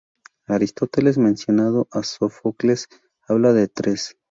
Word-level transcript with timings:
Aristóteles, 0.47 1.19
mencionando 1.19 1.87
a 1.91 2.01
Sófocles, 2.01 2.87
hablaba 3.27 3.53
de 3.53 3.67
tres. 3.67 4.17